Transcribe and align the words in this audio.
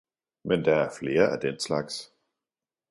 men 0.43 0.65
der 0.65 0.75
er 0.75 0.91
flere 0.99 1.29
af 1.31 1.39
den 1.39 1.59
slags! 1.59 2.13